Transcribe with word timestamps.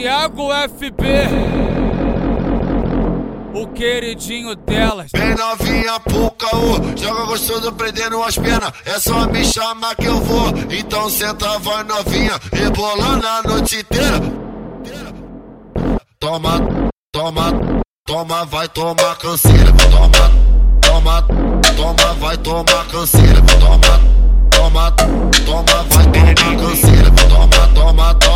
Thiago 0.00 0.48
FB, 0.78 1.04
o 3.52 3.66
queridinho 3.66 4.56
delas. 4.56 5.10
Bem 5.12 5.34
novinha 5.34 6.00
pro 6.00 6.30
caô, 6.30 6.80
joga 6.96 7.26
gostoso 7.26 7.70
prendendo 7.72 8.22
as 8.22 8.38
penas. 8.38 8.72
É 8.86 8.98
só 8.98 9.26
me 9.26 9.44
chamar 9.44 9.94
que 9.96 10.06
eu 10.06 10.16
vou, 10.22 10.54
então 10.70 11.10
senta, 11.10 11.58
vai 11.58 11.84
novinha, 11.84 12.32
rebolando 12.50 13.26
a 13.26 13.42
noite 13.42 13.80
inteira. 13.80 14.20
Toma, 16.18 16.62
toma, 17.12 17.82
toma, 18.06 18.46
vai 18.46 18.68
tomar 18.68 19.18
canseira. 19.18 19.70
Toma, 19.90 20.30
toma, 20.80 21.26
toma, 21.76 22.14
vai 22.14 22.36
tomar 22.38 22.86
canseira. 22.86 23.42
Toma, 23.60 24.00
toma, 24.50 24.92
toma, 25.44 25.82
vai 25.90 26.06
tomar 26.06 26.56
canseira. 26.56 26.99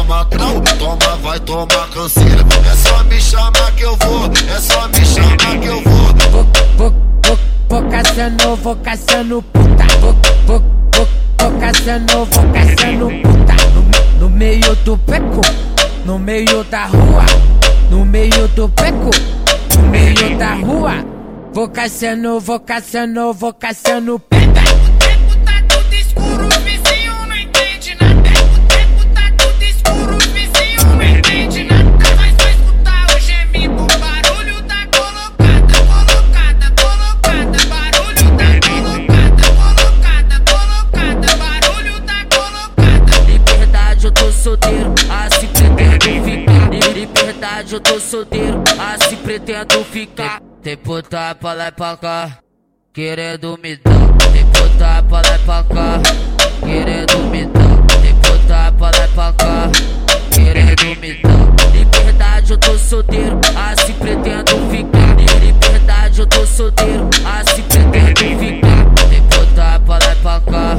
Toma, 0.07 0.25
toma, 0.27 0.61
toma, 0.79 1.17
vai 1.23 1.41
tomar 1.41 1.89
canseira. 1.89 2.45
É 2.71 2.77
só 2.77 3.05
me 3.05 3.19
chamar 3.19 3.73
que 3.73 3.85
eu 3.85 3.97
vou, 3.97 4.27
é 4.55 4.61
só 4.61 4.87
me 4.89 5.07
chamar 5.07 5.59
que 5.59 5.67
eu 5.67 5.81
vou. 5.81 5.95
Vou, 6.31 6.47
vou, 6.77 6.95
vou, 7.25 7.39
vou 7.71 7.91
caçando, 7.91 8.57
vou 8.57 8.77
caçando 8.77 9.43
puta. 9.43 9.85
Vou, 10.01 10.15
vou, 10.47 10.63
vou, 10.95 11.09
vou 11.39 11.59
caçando, 11.59 12.25
vou 12.27 12.45
caçando 12.53 13.09
puta. 13.23 13.55
No, 13.73 14.21
no 14.21 14.31
meio 14.31 14.77
do 14.77 14.97
beco, 14.97 15.41
no 16.05 16.19
meio 16.19 16.65
da 16.65 16.85
rua, 16.85 17.25
no 17.91 18.05
meio 18.05 18.47
do 18.49 18.69
beco, 18.69 19.11
no 19.75 19.89
meio 19.89 20.39
da 20.39 20.55
rua. 20.55 20.93
Vou 21.55 21.69
caçando, 21.69 22.39
vou 22.41 22.61
caçando, 22.61 23.33
vou 23.33 23.55
caçando 23.55 24.19
puta. 24.19 24.34
Ah, 45.11 45.29
se 45.31 45.47
pretendo 45.47 46.25
ficar. 46.25 46.93
Liberdade, 46.95 47.75
eu 47.75 47.81
tô 47.81 48.01
solteiro. 48.01 48.63
Ah, 48.79 48.97
se 49.09 49.17
pretendo 49.17 49.85
ficar. 49.85 50.41
Tem 50.63 50.77
puta 50.77 51.35
pra 51.35 51.53
lá 51.53 51.69
e 51.69 51.73
pra 51.73 51.97
cá. 51.97 52.39
Querendo 52.93 53.59
me 53.63 53.77
dar. 53.77 53.93
Tem 54.33 54.45
puta 54.47 55.03
pra 55.09 55.21
lá 55.21 55.37
e 55.37 55.39
pra 55.41 55.65
cá. 55.65 56.01
Querendo 56.61 57.19
me 57.31 57.45
dar. 57.47 58.01
Tem 58.01 58.15
puta 58.15 58.73
pra 58.79 58.91
lá 58.91 59.05
e 59.05 59.09
pra 59.09 59.33
cá. 59.33 59.71
Querendo 60.31 61.01
me 61.01 61.15
dar. 61.23 61.73
Liberdade, 61.73 62.53
eu 62.53 62.59
tô 62.59 62.79
solteiro. 62.79 63.41
Ah, 63.57 63.75
se 63.85 63.93
pretendo 63.93 64.71
ficar. 64.71 65.41
Liberdade, 65.41 66.21
eu 66.21 66.27
tô 66.27 66.47
solteiro. 66.47 67.09
Ah, 67.25 67.43
se 67.45 67.63
pretendo 67.63 68.39
ficar. 68.39 69.09
Tem 69.09 69.23
puta 69.23 69.81
pra 69.85 69.99
lá 69.99 70.13
e 70.13 70.17
pra 70.17 70.41
cá. 70.41 70.79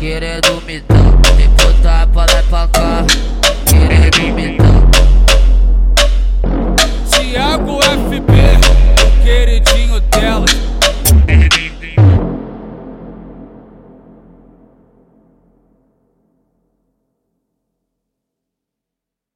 Querendo 0.00 0.62
me 0.66 0.80
dar. 0.80 1.36
Tem 1.36 1.48
puta 1.50 2.08
pra 2.12 2.26
lá 2.26 2.40
e 2.40 2.42
pra 2.44 2.68
cá 2.68 3.41
querer 3.72 4.10
me 4.16 4.28
imitar. 4.28 4.82
Tiago 7.10 7.80
FB 7.80 8.41